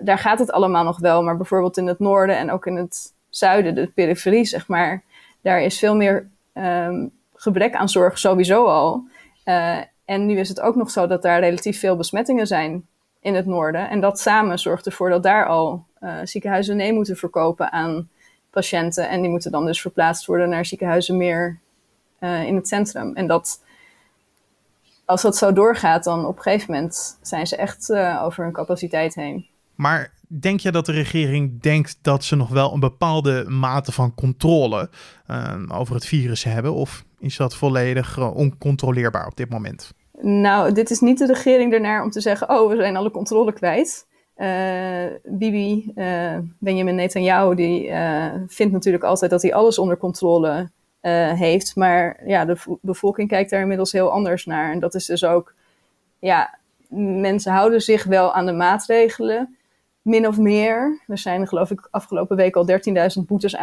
daar 0.00 0.18
gaat 0.18 0.38
het 0.38 0.52
allemaal 0.52 0.84
nog 0.84 0.98
wel, 0.98 1.22
maar 1.22 1.36
bijvoorbeeld 1.36 1.76
in 1.76 1.86
het 1.86 1.98
noorden 1.98 2.36
en 2.36 2.50
ook 2.50 2.66
in 2.66 2.76
het 2.76 3.13
zuiden, 3.36 3.74
de 3.74 3.86
periferie, 3.86 4.44
zeg 4.44 4.68
maar, 4.68 5.02
daar 5.40 5.62
is 5.62 5.78
veel 5.78 5.96
meer 5.96 6.28
um, 6.54 7.10
gebrek 7.34 7.74
aan 7.74 7.88
zorg 7.88 8.18
sowieso 8.18 8.64
al. 8.64 9.08
Uh, 9.44 9.78
en 10.04 10.26
nu 10.26 10.38
is 10.38 10.48
het 10.48 10.60
ook 10.60 10.74
nog 10.74 10.90
zo 10.90 11.06
dat 11.06 11.22
daar 11.22 11.40
relatief 11.40 11.78
veel 11.78 11.96
besmettingen 11.96 12.46
zijn 12.46 12.86
in 13.20 13.34
het 13.34 13.46
noorden. 13.46 13.88
En 13.88 14.00
dat 14.00 14.20
samen 14.20 14.58
zorgt 14.58 14.86
ervoor 14.86 15.10
dat 15.10 15.22
daar 15.22 15.46
al 15.46 15.84
uh, 16.00 16.18
ziekenhuizen 16.24 16.76
nee 16.76 16.92
moeten 16.92 17.16
verkopen 17.16 17.72
aan 17.72 18.08
patiënten. 18.50 19.08
En 19.08 19.20
die 19.20 19.30
moeten 19.30 19.50
dan 19.50 19.66
dus 19.66 19.80
verplaatst 19.80 20.26
worden 20.26 20.48
naar 20.48 20.66
ziekenhuizen 20.66 21.16
meer 21.16 21.58
uh, 22.20 22.44
in 22.46 22.54
het 22.56 22.68
centrum. 22.68 23.14
En 23.14 23.26
dat, 23.26 23.62
als 25.04 25.22
dat 25.22 25.36
zo 25.36 25.52
doorgaat, 25.52 26.04
dan 26.04 26.26
op 26.26 26.36
een 26.36 26.42
gegeven 26.42 26.72
moment 26.72 27.18
zijn 27.22 27.46
ze 27.46 27.56
echt 27.56 27.90
over 28.20 28.44
hun 28.44 28.52
capaciteit 28.52 29.14
heen. 29.14 29.46
Maar 29.74 30.12
denk 30.28 30.60
je 30.60 30.70
dat 30.70 30.86
de 30.86 30.92
regering 30.92 31.60
denkt 31.60 31.98
dat 32.02 32.24
ze 32.24 32.36
nog 32.36 32.48
wel 32.48 32.72
een 32.72 32.80
bepaalde 32.80 33.44
mate 33.48 33.92
van 33.92 34.14
controle 34.14 34.90
uh, 35.30 35.54
over 35.68 35.94
het 35.94 36.06
virus 36.06 36.44
hebben? 36.44 36.74
Of 36.74 37.04
is 37.18 37.36
dat 37.36 37.54
volledig 37.54 38.16
uh, 38.16 38.36
oncontroleerbaar 38.36 39.26
op 39.26 39.36
dit 39.36 39.50
moment? 39.50 39.92
Nou, 40.20 40.72
dit 40.72 40.90
is 40.90 41.00
niet 41.00 41.18
de 41.18 41.26
regering 41.26 41.72
ernaar 41.72 42.02
om 42.02 42.10
te 42.10 42.20
zeggen: 42.20 42.48
oh, 42.48 42.70
we 42.70 42.76
zijn 42.76 42.96
alle 42.96 43.10
controle 43.10 43.52
kwijt. 43.52 44.06
Uh, 44.36 45.04
Bibi, 45.24 45.92
Benjamin 46.58 46.94
Netanyahu, 46.94 47.54
die 47.54 47.90
vindt 48.46 48.72
natuurlijk 48.72 49.04
altijd 49.04 49.30
dat 49.30 49.42
hij 49.42 49.54
alles 49.54 49.78
onder 49.78 49.96
controle 49.96 50.70
heeft. 51.34 51.76
Maar 51.76 52.22
ja, 52.26 52.44
de 52.44 52.56
bevolking 52.80 53.28
kijkt 53.28 53.50
daar 53.50 53.60
inmiddels 53.60 53.92
heel 53.92 54.10
anders 54.10 54.46
naar. 54.46 54.72
En 54.72 54.80
dat 54.80 54.94
is 54.94 55.06
dus 55.06 55.24
ook 55.24 55.54
ja, 56.18 56.58
mensen 57.20 57.52
houden 57.52 57.80
zich 57.80 58.04
wel 58.04 58.34
aan 58.34 58.46
de 58.46 58.52
maatregelen, 58.52 59.56
min 60.04 60.26
of 60.26 60.38
meer. 60.38 61.02
Er 61.06 61.18
zijn 61.18 61.48
geloof 61.48 61.70
ik 61.70 61.88
afgelopen 61.90 62.36
week 62.36 62.56
al 62.56 62.68
13.000 62.68 62.74
boetes 63.26 63.56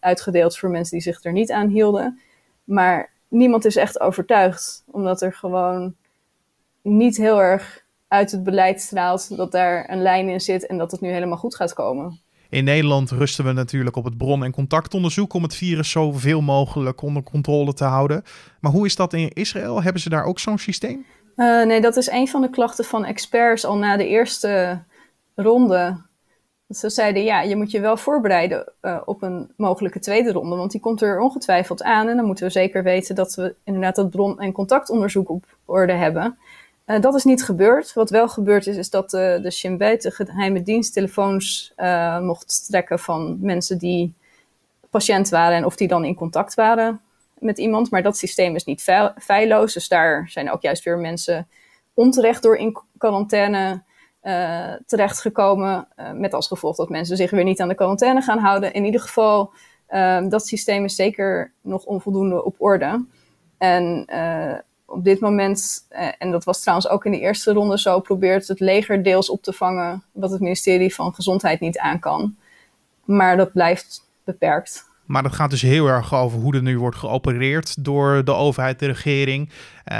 uitgedeeld 0.00 0.58
voor 0.58 0.70
mensen 0.70 0.92
die 0.92 1.12
zich 1.12 1.24
er 1.24 1.32
niet 1.32 1.52
aan 1.52 1.68
hielden. 1.68 2.20
Maar 2.64 3.12
niemand 3.28 3.64
is 3.64 3.76
echt 3.76 4.00
overtuigd, 4.00 4.84
omdat 4.90 5.22
er 5.22 5.32
gewoon 5.32 5.94
niet 6.82 7.16
heel 7.16 7.42
erg 7.42 7.84
uit 8.08 8.30
het 8.30 8.42
beleid 8.42 8.80
straalt 8.80 9.36
dat 9.36 9.52
daar 9.52 9.90
een 9.90 10.02
lijn 10.02 10.28
in 10.28 10.40
zit 10.40 10.66
en 10.66 10.78
dat 10.78 10.90
het 10.90 11.00
nu 11.00 11.08
helemaal 11.08 11.38
goed 11.38 11.56
gaat 11.56 11.72
komen. 11.72 12.20
In 12.48 12.64
Nederland 12.64 13.10
rusten 13.10 13.44
we 13.44 13.52
natuurlijk 13.52 13.96
op 13.96 14.04
het 14.04 14.16
bron- 14.16 14.44
en 14.44 14.52
contactonderzoek 14.52 15.32
om 15.32 15.42
het 15.42 15.54
virus 15.54 15.90
zoveel 15.90 16.40
mogelijk 16.40 17.02
onder 17.02 17.22
controle 17.22 17.72
te 17.72 17.84
houden. 17.84 18.22
Maar 18.60 18.72
hoe 18.72 18.86
is 18.86 18.96
dat 18.96 19.12
in 19.12 19.30
Israël? 19.32 19.82
Hebben 19.82 20.02
ze 20.02 20.08
daar 20.08 20.24
ook 20.24 20.38
zo'n 20.38 20.58
systeem? 20.58 21.04
Uh, 21.36 21.66
nee, 21.66 21.80
dat 21.80 21.96
is 21.96 22.10
een 22.10 22.28
van 22.28 22.40
de 22.40 22.50
klachten 22.50 22.84
van 22.84 23.04
experts 23.04 23.64
al 23.64 23.76
na 23.76 23.96
de 23.96 24.08
eerste 24.08 24.82
ronde. 25.36 26.04
Ze 26.68 26.90
zeiden, 26.90 27.22
ja, 27.22 27.42
je 27.42 27.56
moet 27.56 27.70
je 27.70 27.80
wel 27.80 27.96
voorbereiden 27.96 28.72
uh, 28.82 29.00
op 29.04 29.22
een 29.22 29.52
mogelijke 29.56 29.98
tweede 29.98 30.32
ronde, 30.32 30.56
want 30.56 30.70
die 30.70 30.80
komt 30.80 31.02
er 31.02 31.20
ongetwijfeld 31.20 31.82
aan. 31.82 32.08
En 32.08 32.16
dan 32.16 32.24
moeten 32.26 32.44
we 32.44 32.50
zeker 32.50 32.82
weten 32.82 33.14
dat 33.14 33.34
we 33.34 33.54
inderdaad 33.64 33.96
dat 33.96 34.10
bron- 34.10 34.40
en 34.40 34.52
contactonderzoek 34.52 35.28
op 35.28 35.44
orde 35.64 35.92
hebben. 35.92 36.38
Uh, 36.86 37.00
dat 37.00 37.14
is 37.14 37.24
niet 37.24 37.44
gebeurd. 37.44 37.92
Wat 37.92 38.10
wel 38.10 38.28
gebeurd 38.28 38.66
is, 38.66 38.76
is 38.76 38.90
dat 38.90 39.12
uh, 39.12 39.42
de 39.42 39.50
Shin 39.50 39.78
de 39.78 39.98
geheime 40.00 40.62
dienst, 40.62 40.92
telefoons 40.92 41.74
mocht 42.20 42.66
trekken 42.66 42.98
van 42.98 43.38
mensen 43.40 43.78
die 43.78 44.14
patiënt 44.90 45.28
waren 45.28 45.56
en 45.56 45.64
of 45.64 45.76
die 45.76 45.88
dan 45.88 46.04
in 46.04 46.14
contact 46.14 46.54
waren 46.54 47.00
met 47.38 47.58
iemand. 47.58 47.90
Maar 47.90 48.02
dat 48.02 48.16
systeem 48.16 48.54
is 48.54 48.64
niet 48.64 48.82
feilloos. 49.18 49.72
Dus 49.72 49.88
daar 49.88 50.28
zijn 50.28 50.50
ook 50.50 50.62
juist 50.62 50.84
weer 50.84 50.98
mensen 50.98 51.48
onterecht 51.94 52.42
door 52.42 52.56
in 52.56 52.78
quarantaine 52.98 53.82
terechtgekomen. 54.86 55.88
met 56.14 56.34
als 56.34 56.46
gevolg 56.46 56.76
dat 56.76 56.88
mensen 56.88 57.16
zich 57.16 57.30
weer 57.30 57.44
niet 57.44 57.60
aan 57.60 57.68
de 57.68 57.74
quarantaine 57.74 58.20
gaan 58.20 58.38
houden. 58.38 58.72
In 58.72 58.84
ieder 58.84 59.00
geval, 59.00 59.52
dat 60.28 60.46
systeem 60.46 60.84
is 60.84 60.94
zeker 60.94 61.52
nog 61.60 61.84
onvoldoende 61.84 62.44
op 62.44 62.54
orde. 62.58 63.04
En 63.58 64.06
op 64.86 65.04
dit 65.04 65.20
moment, 65.20 65.86
eh, 65.88 66.08
en 66.18 66.30
dat 66.30 66.44
was 66.44 66.60
trouwens 66.60 66.88
ook 66.88 67.04
in 67.04 67.12
de 67.12 67.20
eerste 67.20 67.52
ronde 67.52 67.78
zo, 67.78 68.00
probeert 68.00 68.48
het 68.48 68.60
leger 68.60 69.02
deels 69.02 69.30
op 69.30 69.42
te 69.42 69.52
vangen 69.52 70.02
wat 70.12 70.30
het 70.30 70.40
ministerie 70.40 70.94
van 70.94 71.14
Gezondheid 71.14 71.60
niet 71.60 71.78
aan 71.78 71.98
kan. 71.98 72.36
Maar 73.04 73.36
dat 73.36 73.52
blijft 73.52 74.08
beperkt. 74.24 74.85
Maar 75.06 75.22
dat 75.22 75.34
gaat 75.34 75.50
dus 75.50 75.62
heel 75.62 75.86
erg 75.86 76.14
over 76.14 76.38
hoe 76.38 76.54
er 76.54 76.62
nu 76.62 76.78
wordt 76.78 76.96
geopereerd 76.96 77.84
door 77.84 78.24
de 78.24 78.32
overheid, 78.32 78.78
de 78.78 78.86
regering. 78.86 79.50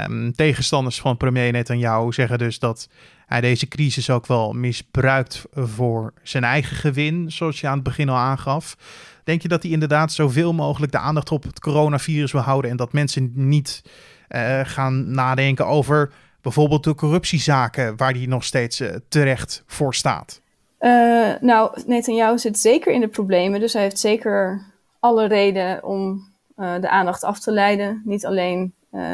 Um, 0.09 0.33
tegenstanders 0.35 0.99
van 0.99 1.17
premier 1.17 1.51
Netanyahu 1.51 2.13
zeggen 2.13 2.37
dus 2.37 2.59
dat 2.59 2.89
hij 3.25 3.41
deze 3.41 3.67
crisis 3.67 4.09
ook 4.09 4.27
wel 4.27 4.53
misbruikt 4.53 5.45
voor 5.53 6.13
zijn 6.23 6.43
eigen 6.43 6.75
gewin, 6.75 7.31
zoals 7.31 7.61
je 7.61 7.67
aan 7.67 7.73
het 7.73 7.83
begin 7.83 8.09
al 8.09 8.15
aangaf. 8.15 8.77
Denk 9.23 9.41
je 9.41 9.47
dat 9.47 9.63
hij 9.63 9.71
inderdaad 9.71 10.11
zoveel 10.11 10.53
mogelijk 10.53 10.91
de 10.91 10.97
aandacht 10.97 11.31
op 11.31 11.43
het 11.43 11.59
coronavirus 11.59 12.31
wil 12.31 12.41
houden 12.41 12.71
en 12.71 12.77
dat 12.77 12.93
mensen 12.93 13.31
niet 13.33 13.81
uh, 14.29 14.59
gaan 14.63 15.11
nadenken 15.11 15.65
over 15.65 16.11
bijvoorbeeld 16.41 16.83
de 16.83 16.95
corruptiezaken 16.95 17.97
waar 17.97 18.13
hij 18.13 18.25
nog 18.25 18.43
steeds 18.43 18.81
uh, 18.81 18.89
terecht 19.09 19.63
voor 19.65 19.95
staat? 19.95 20.41
Uh, 20.79 21.33
nou, 21.41 21.81
Netanyahu 21.85 22.37
zit 22.37 22.59
zeker 22.59 22.93
in 22.93 22.99
de 22.99 23.07
problemen, 23.07 23.59
dus 23.59 23.73
hij 23.73 23.81
heeft 23.81 23.99
zeker 23.99 24.61
alle 25.07 25.25
reden 25.25 25.83
om 25.83 26.31
de 26.55 26.89
aandacht 26.89 27.23
af 27.23 27.39
te 27.39 27.51
leiden. 27.51 28.01
Niet 28.05 28.25
alleen 28.25 28.73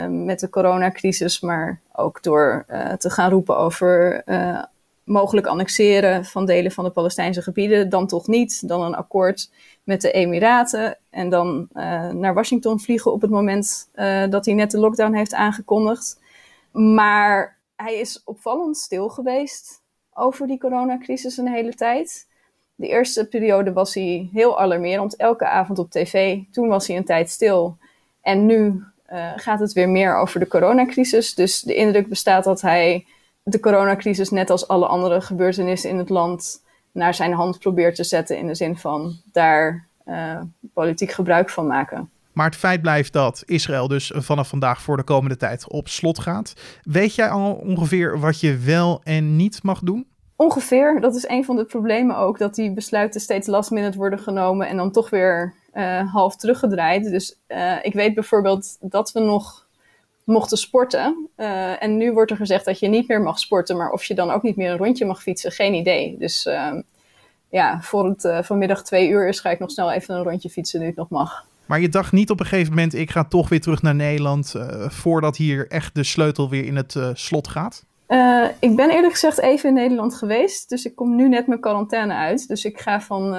met 0.09 0.39
de 0.39 0.49
coronacrisis, 0.49 1.39
maar 1.39 1.81
ook 1.93 2.23
door 2.23 2.65
te 2.97 3.09
gaan 3.09 3.29
roepen 3.29 3.57
over 3.57 4.23
mogelijk 5.03 5.47
annexeren 5.47 6.25
van 6.25 6.45
delen 6.45 6.71
van 6.71 6.83
de 6.83 6.89
Palestijnse 6.89 7.41
gebieden, 7.41 7.89
dan 7.89 8.07
toch 8.07 8.27
niet, 8.27 8.67
dan 8.67 8.81
een 8.81 8.95
akkoord 8.95 9.51
met 9.83 10.01
de 10.01 10.11
Emiraten 10.11 10.97
en 11.09 11.29
dan 11.29 11.67
naar 12.11 12.33
Washington 12.33 12.79
vliegen 12.79 13.11
op 13.13 13.21
het 13.21 13.31
moment 13.31 13.89
dat 14.29 14.45
hij 14.45 14.53
net 14.53 14.71
de 14.71 14.79
lockdown 14.79 15.13
heeft 15.13 15.33
aangekondigd. 15.33 16.21
Maar 16.71 17.57
hij 17.75 17.99
is 17.99 18.21
opvallend 18.25 18.77
stil 18.77 19.09
geweest 19.09 19.81
over 20.13 20.47
die 20.47 20.59
coronacrisis 20.59 21.37
een 21.37 21.47
hele 21.47 21.73
tijd. 21.73 22.27
De 22.75 22.87
eerste 22.87 23.25
periode 23.25 23.73
was 23.73 23.93
hij 23.93 24.29
heel 24.33 24.59
alarmerend, 24.59 25.15
elke 25.15 25.47
avond 25.47 25.79
op 25.79 25.91
tv. 25.91 26.39
Toen 26.51 26.67
was 26.67 26.87
hij 26.87 26.97
een 26.97 27.05
tijd 27.05 27.29
stil. 27.29 27.77
En 28.21 28.45
nu 28.45 28.83
uh, 29.11 29.31
gaat 29.35 29.59
het 29.59 29.73
weer 29.73 29.89
meer 29.89 30.17
over 30.17 30.39
de 30.39 30.47
coronacrisis. 30.47 31.35
Dus 31.35 31.61
de 31.61 31.75
indruk 31.75 32.07
bestaat 32.07 32.43
dat 32.43 32.61
hij 32.61 33.05
de 33.43 33.59
coronacrisis, 33.59 34.29
net 34.29 34.49
als 34.49 34.67
alle 34.67 34.85
andere 34.85 35.21
gebeurtenissen 35.21 35.89
in 35.89 35.97
het 35.97 36.09
land, 36.09 36.63
naar 36.91 37.13
zijn 37.13 37.33
hand 37.33 37.59
probeert 37.59 37.95
te 37.95 38.03
zetten. 38.03 38.37
In 38.37 38.47
de 38.47 38.55
zin 38.55 38.77
van 38.77 39.19
daar 39.31 39.87
uh, 40.05 40.39
politiek 40.73 41.11
gebruik 41.11 41.49
van 41.49 41.67
maken. 41.67 42.09
Maar 42.33 42.45
het 42.45 42.55
feit 42.55 42.81
blijft 42.81 43.13
dat 43.13 43.43
Israël 43.45 43.87
dus 43.87 44.11
vanaf 44.15 44.47
vandaag 44.47 44.81
voor 44.81 44.97
de 44.97 45.03
komende 45.03 45.37
tijd 45.37 45.69
op 45.69 45.87
slot 45.87 46.19
gaat. 46.19 46.53
Weet 46.83 47.15
jij 47.15 47.29
al 47.29 47.53
ongeveer 47.53 48.19
wat 48.19 48.39
je 48.39 48.57
wel 48.57 49.01
en 49.03 49.35
niet 49.35 49.63
mag 49.63 49.79
doen? 49.79 50.07
Ongeveer. 50.43 51.01
Dat 51.01 51.15
is 51.15 51.27
een 51.27 51.45
van 51.45 51.55
de 51.55 51.65
problemen 51.65 52.17
ook. 52.17 52.37
Dat 52.37 52.55
die 52.55 52.71
besluiten 52.71 53.21
steeds 53.21 53.47
last 53.47 53.71
minute 53.71 53.97
worden 53.97 54.19
genomen 54.19 54.67
en 54.67 54.77
dan 54.77 54.91
toch 54.91 55.09
weer 55.09 55.53
uh, 55.73 56.13
half 56.13 56.35
teruggedraaid. 56.35 57.03
Dus 57.03 57.39
uh, 57.47 57.75
ik 57.81 57.93
weet 57.93 58.13
bijvoorbeeld 58.13 58.77
dat 58.79 59.11
we 59.11 59.19
nog 59.19 59.67
mochten 60.23 60.57
sporten. 60.57 61.29
Uh, 61.37 61.83
en 61.83 61.97
nu 61.97 62.11
wordt 62.11 62.31
er 62.31 62.37
gezegd 62.37 62.65
dat 62.65 62.79
je 62.79 62.87
niet 62.87 63.07
meer 63.07 63.21
mag 63.21 63.39
sporten, 63.39 63.77
maar 63.77 63.91
of 63.91 64.03
je 64.03 64.13
dan 64.13 64.31
ook 64.31 64.43
niet 64.43 64.55
meer 64.55 64.71
een 64.71 64.77
rondje 64.77 65.05
mag 65.05 65.21
fietsen, 65.21 65.51
geen 65.51 65.73
idee. 65.73 66.15
Dus 66.19 66.45
uh, 66.45 66.73
ja, 67.49 67.81
voor 67.81 68.05
het 68.05 68.45
vanmiddag 68.45 68.83
twee 68.83 69.09
uur 69.09 69.27
is, 69.27 69.39
ga 69.39 69.49
ik 69.49 69.59
nog 69.59 69.71
snel 69.71 69.91
even 69.91 70.15
een 70.15 70.23
rondje 70.23 70.49
fietsen 70.49 70.79
nu 70.79 70.85
het 70.85 70.95
nog 70.95 71.09
mag. 71.09 71.45
Maar 71.65 71.79
je 71.79 71.89
dacht 71.89 72.11
niet 72.11 72.29
op 72.29 72.39
een 72.39 72.45
gegeven 72.45 72.73
moment, 72.73 72.93
ik 72.93 73.11
ga 73.11 73.23
toch 73.23 73.49
weer 73.49 73.61
terug 73.61 73.81
naar 73.81 73.95
Nederland, 73.95 74.55
voordat 74.87 75.37
hier 75.37 75.67
echt 75.67 75.95
de 75.95 76.03
sleutel 76.03 76.49
weer 76.49 76.65
in 76.65 76.75
het 76.75 76.95
slot 77.13 77.47
gaat? 77.47 77.85
Ik 78.59 78.75
ben 78.75 78.89
eerlijk 78.89 79.13
gezegd 79.13 79.39
even 79.39 79.69
in 79.69 79.75
Nederland 79.75 80.15
geweest, 80.15 80.69
dus 80.69 80.85
ik 80.85 80.95
kom 80.95 81.15
nu 81.15 81.29
net 81.29 81.47
mijn 81.47 81.59
quarantaine 81.59 82.13
uit. 82.13 82.47
Dus 82.47 82.65
ik 82.65 82.79
ga 82.79 83.01
van 83.01 83.35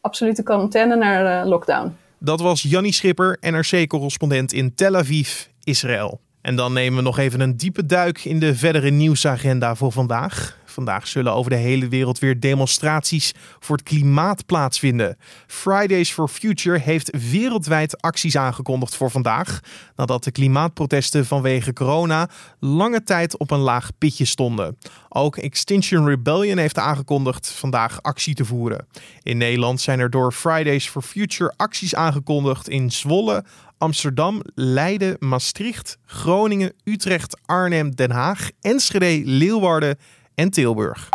absolute 0.00 0.42
quarantaine 0.42 0.96
naar 0.96 1.46
lockdown. 1.46 1.96
Dat 2.18 2.40
was 2.40 2.62
Jannie 2.62 2.92
Schipper, 2.92 3.36
NRC-correspondent 3.40 4.52
in 4.52 4.74
Tel 4.74 4.96
Aviv. 4.96 5.46
Israël. 5.64 6.20
En 6.40 6.56
dan 6.56 6.72
nemen 6.72 6.96
we 6.96 7.02
nog 7.04 7.18
even 7.18 7.40
een 7.40 7.56
diepe 7.56 7.86
duik 7.86 8.24
in 8.24 8.40
de 8.40 8.54
verdere 8.54 8.90
nieuwsagenda 8.90 9.74
voor 9.74 9.92
vandaag. 9.92 10.58
Vandaag 10.70 11.06
zullen 11.06 11.34
over 11.34 11.50
de 11.50 11.56
hele 11.56 11.88
wereld 11.88 12.18
weer 12.18 12.40
demonstraties 12.40 13.34
voor 13.58 13.76
het 13.76 13.84
klimaat 13.84 14.46
plaatsvinden. 14.46 15.16
Fridays 15.46 16.12
for 16.12 16.28
Future 16.28 16.78
heeft 16.78 17.30
wereldwijd 17.30 18.02
acties 18.02 18.36
aangekondigd 18.36 18.96
voor 18.96 19.10
vandaag, 19.10 19.60
nadat 19.96 20.24
de 20.24 20.30
klimaatprotesten 20.30 21.26
vanwege 21.26 21.72
corona 21.72 22.28
lange 22.58 23.02
tijd 23.02 23.36
op 23.36 23.50
een 23.50 23.58
laag 23.58 23.90
pitje 23.98 24.24
stonden. 24.24 24.78
Ook 25.08 25.36
Extinction 25.36 26.06
Rebellion 26.06 26.58
heeft 26.58 26.78
aangekondigd 26.78 27.48
vandaag 27.48 28.02
actie 28.02 28.34
te 28.34 28.44
voeren. 28.44 28.86
In 29.22 29.36
Nederland 29.36 29.80
zijn 29.80 30.00
er 30.00 30.10
door 30.10 30.32
Fridays 30.32 30.88
for 30.88 31.02
Future 31.02 31.52
acties 31.56 31.94
aangekondigd 31.94 32.68
in 32.68 32.90
Zwolle, 32.90 33.44
Amsterdam, 33.78 34.42
Leiden, 34.54 35.16
Maastricht, 35.18 35.98
Groningen, 36.06 36.72
Utrecht, 36.84 37.38
Arnhem, 37.46 37.94
Den 37.94 38.10
Haag, 38.10 38.50
Enschede, 38.60 39.22
Leeuwarden 39.24 39.98
en 40.40 40.50
Tilburg. 40.50 41.08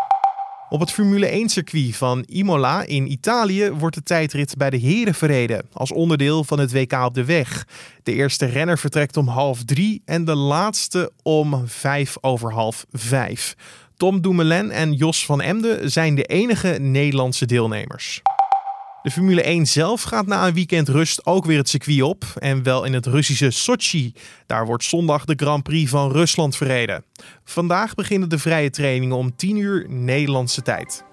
Op 0.70 0.80
het 0.80 0.92
Formule 0.92 1.44
1-circuit 1.46 1.96
van 1.96 2.24
Imola 2.28 2.84
in 2.84 3.12
Italië 3.12 3.72
wordt 3.72 3.96
de 3.96 4.04
tijdrit 4.04 4.58
bij 4.58 4.70
de 4.70 4.78
heren 4.78 5.14
verreden 5.14 5.68
als 5.74 5.92
onderdeel 5.92 6.44
van 6.44 6.60
het 6.60 6.72
WK 6.72 6.94
op 6.94 7.14
de 7.14 7.26
weg. 7.26 7.68
De 8.04 8.14
eerste 8.14 8.46
renner 8.46 8.78
vertrekt 8.78 9.18
om 9.18 9.28
half 9.28 9.64
drie 9.64 10.02
en 10.06 10.26
de 10.26 10.36
laatste 10.36 11.12
om 11.24 11.64
vijf 11.68 12.18
over 12.22 12.54
half 12.54 12.86
vijf. 12.92 13.56
Tom 13.98 14.22
Dumoulin 14.22 14.72
en 14.72 14.94
Jos 14.94 15.26
van 15.26 15.42
Emden 15.42 15.92
zijn 15.92 16.16
de 16.16 16.24
enige 16.24 16.78
Nederlandse 16.80 17.46
deelnemers. 17.46 18.22
De 19.06 19.12
Formule 19.12 19.42
1 19.42 19.66
zelf 19.66 20.02
gaat 20.02 20.26
na 20.26 20.48
een 20.48 20.54
weekend 20.54 20.90
rust 20.90 21.26
ook 21.26 21.46
weer 21.46 21.58
het 21.58 21.70
circuit 21.70 22.02
op. 22.02 22.24
En 22.40 22.64
wel 22.64 22.84
in 22.84 22.94
het 22.94 23.06
Russische 23.06 23.52
Sochi. 23.52 24.14
Daar 24.46 24.66
wordt 24.66 24.84
zondag 24.84 25.26
de 25.26 25.34
Grand 25.36 25.64
Prix 25.64 25.90
van 25.90 26.12
Rusland 26.12 26.56
verreden. 26.56 27.04
Vandaag 27.44 27.96
beginnen 27.96 28.30
de 28.30 28.38
vrije 28.38 28.70
trainingen 28.70 29.16
om 29.18 29.36
10 29.36 29.58
uur 29.58 29.86
Nederlandse 29.90 30.62
tijd. 30.62 31.04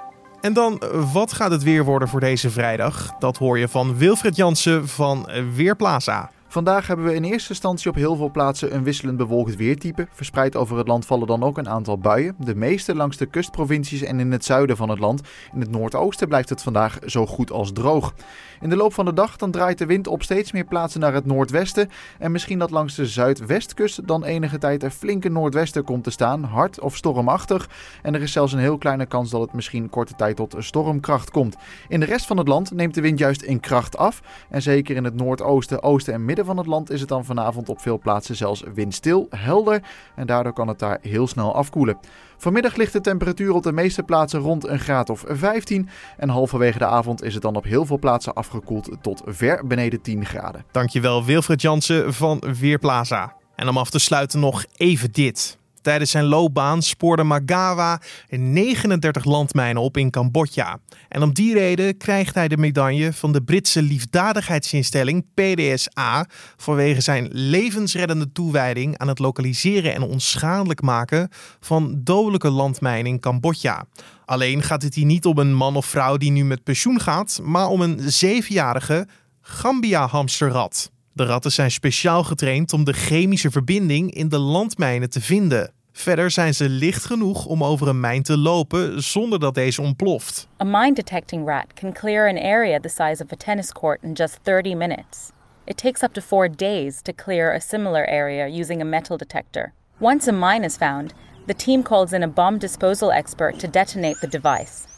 En 0.40 0.52
dan, 0.52 0.82
wat 1.12 1.32
gaat 1.32 1.50
het 1.50 1.62
weer 1.62 1.84
worden 1.84 2.08
voor 2.08 2.20
deze 2.20 2.50
vrijdag? 2.50 3.12
Dat 3.18 3.36
hoor 3.36 3.58
je 3.58 3.68
van 3.68 3.96
Wilfred 3.96 4.36
Jansen 4.36 4.88
van 4.88 5.28
Weerplaza. 5.54 6.30
Vandaag 6.52 6.86
hebben 6.86 7.06
we 7.06 7.14
in 7.14 7.24
eerste 7.24 7.48
instantie 7.48 7.90
op 7.90 7.96
heel 7.96 8.16
veel 8.16 8.30
plaatsen 8.30 8.74
een 8.74 8.82
wisselend 8.82 9.16
bewolkt 9.16 9.56
weertype. 9.56 10.06
Verspreid 10.12 10.56
over 10.56 10.78
het 10.78 10.88
land 10.88 11.06
vallen 11.06 11.26
dan 11.26 11.42
ook 11.42 11.58
een 11.58 11.68
aantal 11.68 11.98
buien. 11.98 12.34
De 12.38 12.54
meeste 12.54 12.94
langs 12.94 13.16
de 13.16 13.26
kustprovincies 13.26 14.02
en 14.02 14.20
in 14.20 14.32
het 14.32 14.44
zuiden 14.44 14.76
van 14.76 14.88
het 14.88 14.98
land. 14.98 15.20
In 15.52 15.60
het 15.60 15.70
noordoosten 15.70 16.28
blijft 16.28 16.48
het 16.48 16.62
vandaag 16.62 16.98
zo 17.06 17.26
goed 17.26 17.50
als 17.50 17.72
droog. 17.72 18.14
In 18.60 18.68
de 18.68 18.76
loop 18.76 18.94
van 18.94 19.04
de 19.04 19.12
dag 19.12 19.36
dan 19.36 19.50
draait 19.50 19.78
de 19.78 19.86
wind 19.86 20.06
op 20.06 20.22
steeds 20.22 20.52
meer 20.52 20.64
plaatsen 20.64 21.00
naar 21.00 21.14
het 21.14 21.26
noordwesten. 21.26 21.90
En 22.18 22.32
misschien 22.32 22.58
dat 22.58 22.70
langs 22.70 22.94
de 22.94 23.06
zuidwestkust 23.06 24.06
dan 24.06 24.24
enige 24.24 24.58
tijd 24.58 24.82
een 24.82 24.90
flinke 24.90 25.28
noordwesten 25.28 25.84
komt 25.84 26.04
te 26.04 26.10
staan. 26.10 26.44
Hard 26.44 26.80
of 26.80 26.96
stormachtig. 26.96 27.68
En 28.02 28.14
er 28.14 28.22
is 28.22 28.32
zelfs 28.32 28.52
een 28.52 28.58
heel 28.58 28.78
kleine 28.78 29.06
kans 29.06 29.30
dat 29.30 29.40
het 29.40 29.52
misschien 29.52 29.90
korte 29.90 30.14
tijd 30.16 30.36
tot 30.36 30.54
stormkracht 30.58 31.30
komt. 31.30 31.56
In 31.88 32.00
de 32.00 32.06
rest 32.06 32.26
van 32.26 32.36
het 32.36 32.48
land 32.48 32.70
neemt 32.70 32.94
de 32.94 33.00
wind 33.00 33.18
juist 33.18 33.42
in 33.42 33.60
kracht 33.60 33.96
af. 33.96 34.22
En 34.48 34.62
zeker 34.62 34.96
in 34.96 35.04
het 35.04 35.14
noordoosten, 35.14 35.82
oosten 35.82 36.14
en 36.14 36.24
midden 36.24 36.40
van 36.44 36.56
het 36.56 36.66
land 36.66 36.90
is 36.90 37.00
het 37.00 37.08
dan 37.08 37.24
vanavond 37.24 37.68
op 37.68 37.80
veel 37.80 37.98
plaatsen 37.98 38.36
zelfs 38.36 38.62
windstil, 38.74 39.26
helder 39.30 39.82
en 40.14 40.26
daardoor 40.26 40.52
kan 40.52 40.68
het 40.68 40.78
daar 40.78 40.98
heel 41.00 41.26
snel 41.26 41.54
afkoelen. 41.54 41.98
Vanmiddag 42.36 42.76
ligt 42.76 42.92
de 42.92 43.00
temperatuur 43.00 43.52
op 43.52 43.62
de 43.62 43.72
meeste 43.72 44.02
plaatsen 44.02 44.40
rond 44.40 44.66
een 44.66 44.78
graad 44.78 45.10
of 45.10 45.24
15 45.26 45.88
en 46.16 46.28
halverwege 46.28 46.78
de 46.78 46.86
avond 46.86 47.22
is 47.22 47.34
het 47.34 47.42
dan 47.42 47.56
op 47.56 47.64
heel 47.64 47.86
veel 47.86 47.98
plaatsen 47.98 48.34
afgekoeld 48.34 48.90
tot 49.00 49.22
ver 49.26 49.66
beneden 49.66 50.00
10 50.00 50.26
graden. 50.26 50.64
Dankjewel 50.70 51.24
Wilfred 51.24 51.62
Jansen 51.62 52.14
van 52.14 52.42
Weerplaza. 52.60 53.36
En 53.56 53.68
om 53.68 53.78
af 53.78 53.90
te 53.90 53.98
sluiten 53.98 54.40
nog 54.40 54.64
even 54.76 55.12
dit. 55.12 55.60
Tijdens 55.82 56.10
zijn 56.10 56.24
loopbaan 56.24 56.82
spoorde 56.82 57.22
Magawa 57.22 58.00
39 58.28 59.24
landmijnen 59.24 59.82
op 59.82 59.96
in 59.96 60.10
Cambodja. 60.10 60.78
En 61.08 61.22
om 61.22 61.32
die 61.32 61.54
reden 61.54 61.96
krijgt 61.96 62.34
hij 62.34 62.48
de 62.48 62.56
medaille 62.56 63.12
van 63.12 63.32
de 63.32 63.42
Britse 63.42 63.82
liefdadigheidsinstelling 63.82 65.24
PDSA 65.34 66.26
vanwege 66.56 67.00
zijn 67.00 67.28
levensreddende 67.30 68.32
toewijding 68.32 68.98
aan 68.98 69.08
het 69.08 69.18
lokaliseren 69.18 69.94
en 69.94 70.02
onschadelijk 70.02 70.82
maken 70.82 71.28
van 71.60 72.00
dodelijke 72.04 72.50
landmijnen 72.50 73.12
in 73.12 73.20
Cambodja. 73.20 73.84
Alleen 74.24 74.62
gaat 74.62 74.82
het 74.82 74.94
hier 74.94 75.04
niet 75.04 75.24
om 75.24 75.38
een 75.38 75.54
man 75.54 75.76
of 75.76 75.86
vrouw 75.86 76.16
die 76.16 76.30
nu 76.30 76.44
met 76.44 76.64
pensioen 76.64 77.00
gaat, 77.00 77.40
maar 77.42 77.66
om 77.66 77.80
een 77.80 78.00
zevenjarige 78.00 79.06
Gambia-hamsterrat. 79.40 80.90
De 81.14 81.24
ratten 81.24 81.52
zijn 81.52 81.70
speciaal 81.70 82.24
getraind 82.24 82.72
om 82.72 82.84
de 82.84 82.92
chemische 82.92 83.50
verbinding 83.50 84.14
in 84.14 84.28
de 84.28 84.38
landmijnen 84.38 85.10
te 85.10 85.20
vinden. 85.20 85.72
Verder 85.92 86.30
zijn 86.30 86.54
ze 86.54 86.68
licht 86.68 87.04
genoeg 87.04 87.46
om 87.46 87.64
over 87.64 87.88
een 87.88 88.00
mijn 88.00 88.22
te 88.22 88.38
lopen 88.38 89.02
zonder 89.02 89.38
dat 89.40 89.54
deze 89.54 89.82
ontploft. 89.82 90.48
A 90.62 90.64
mine 90.64 90.92
detecting 90.92 91.46
rat 91.46 91.66
can 91.74 91.92
clear 91.92 92.28
an 92.28 92.38
area 92.38 92.80
the 92.80 92.88
size 92.88 93.24
of 93.24 93.32
a 93.32 93.36
tennis 93.36 93.72
court 93.72 94.02
in 94.02 94.12
just 94.12 94.38
30 94.42 94.74
minutes. 94.74 95.30
It 95.64 95.76
takes 95.76 96.02
up 96.02 96.12
to 96.12 96.20
four 96.20 96.56
days 96.56 97.02
to 97.02 97.12
clear 97.12 97.54
a 97.54 97.60
similar 97.60 98.08
area 98.08 98.60
using 98.60 98.80
a 98.80 98.84
metal 98.84 99.16
detector. 99.16 99.72
Once 99.98 100.30
a 100.30 100.32
mine 100.32 100.64
is 100.64 100.76
found, 100.76 101.12
the 101.46 101.54
team 101.54 101.82
calls 101.82 102.12
in 102.12 102.22
a 102.22 102.28
bomb 102.28 102.58
disposal 102.58 103.12
expert 103.12 103.58
to 103.58 103.68
detonate 103.68 104.16
the 104.20 104.26
device. 104.26 104.91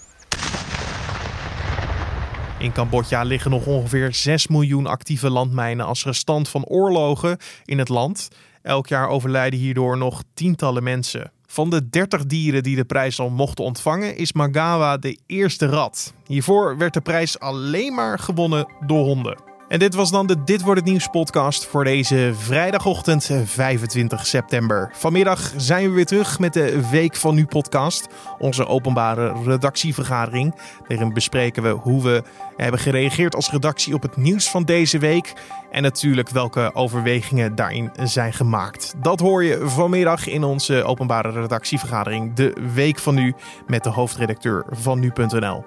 In 2.64 2.72
Cambodja 2.72 3.22
liggen 3.22 3.50
nog 3.50 3.66
ongeveer 3.66 4.14
6 4.14 4.46
miljoen 4.46 4.86
actieve 4.86 5.30
landmijnen 5.30 5.86
als 5.86 6.04
restant 6.04 6.48
van 6.48 6.64
oorlogen 6.64 7.38
in 7.64 7.78
het 7.78 7.88
land. 7.88 8.28
Elk 8.62 8.86
jaar 8.86 9.08
overlijden 9.08 9.58
hierdoor 9.58 9.96
nog 9.96 10.22
tientallen 10.34 10.82
mensen. 10.82 11.32
Van 11.46 11.70
de 11.70 11.88
30 11.88 12.26
dieren 12.26 12.62
die 12.62 12.76
de 12.76 12.84
prijs 12.84 13.20
al 13.20 13.30
mochten 13.30 13.64
ontvangen, 13.64 14.16
is 14.16 14.32
Magawa 14.32 14.96
de 14.96 15.18
eerste 15.26 15.66
rat. 15.66 16.14
Hiervoor 16.26 16.78
werd 16.78 16.94
de 16.94 17.00
prijs 17.00 17.38
alleen 17.38 17.94
maar 17.94 18.18
gewonnen 18.18 18.66
door 18.86 19.04
honden. 19.04 19.53
En 19.68 19.78
dit 19.78 19.94
was 19.94 20.10
dan 20.10 20.26
de 20.26 20.44
Dit 20.44 20.62
wordt 20.62 20.80
het 20.80 20.88
nieuws 20.88 21.08
podcast 21.08 21.66
voor 21.66 21.84
deze 21.84 22.32
vrijdagochtend 22.34 23.30
25 23.44 24.26
september. 24.26 24.90
Vanmiddag 24.92 25.52
zijn 25.56 25.88
we 25.88 25.94
weer 25.94 26.06
terug 26.06 26.38
met 26.38 26.52
de 26.52 26.88
Week 26.90 27.16
van 27.16 27.34
Nu 27.34 27.46
podcast, 27.46 28.06
onze 28.38 28.66
openbare 28.66 29.32
redactievergadering. 29.44 30.54
Daarin 30.88 31.12
bespreken 31.12 31.62
we 31.62 31.68
hoe 31.68 32.02
we 32.02 32.22
hebben 32.56 32.80
gereageerd 32.80 33.34
als 33.34 33.50
redactie 33.50 33.94
op 33.94 34.02
het 34.02 34.16
nieuws 34.16 34.50
van 34.50 34.64
deze 34.64 34.98
week 34.98 35.32
en 35.70 35.82
natuurlijk 35.82 36.28
welke 36.28 36.70
overwegingen 36.74 37.54
daarin 37.54 37.90
zijn 38.02 38.32
gemaakt. 38.32 38.94
Dat 38.98 39.20
hoor 39.20 39.44
je 39.44 39.68
vanmiddag 39.68 40.26
in 40.26 40.44
onze 40.44 40.84
openbare 40.84 41.30
redactievergadering, 41.30 42.34
de 42.34 42.56
Week 42.74 42.98
van 42.98 43.14
Nu 43.14 43.34
met 43.66 43.84
de 43.84 43.90
hoofdredacteur 43.90 44.64
van 44.70 45.00
nu.nl. 45.00 45.64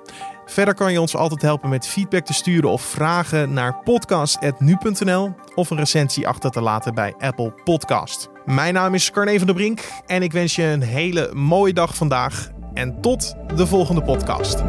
Verder 0.49 0.73
kan 0.73 0.91
je 0.91 1.01
ons 1.01 1.15
altijd 1.15 1.41
helpen 1.41 1.69
met 1.69 1.87
feedback 1.87 2.25
te 2.25 2.33
sturen 2.33 2.69
of 2.69 2.81
vragen 2.81 3.53
naar 3.53 3.77
podcast.nu.nl 3.83 5.35
of 5.55 5.69
een 5.69 5.77
recensie 5.77 6.27
achter 6.27 6.51
te 6.51 6.61
laten 6.61 6.93
bij 6.93 7.13
Apple 7.19 7.53
Podcast. 7.63 8.29
Mijn 8.45 8.73
naam 8.73 8.93
is 8.93 9.11
Carne 9.11 9.37
van 9.37 9.45
der 9.45 9.55
Brink 9.55 9.89
en 10.05 10.21
ik 10.21 10.31
wens 10.31 10.55
je 10.55 10.63
een 10.63 10.81
hele 10.81 11.33
mooie 11.33 11.73
dag 11.73 11.95
vandaag 11.95 12.49
en 12.73 13.01
tot 13.01 13.35
de 13.55 13.67
volgende 13.67 14.01
podcast. 14.01 14.63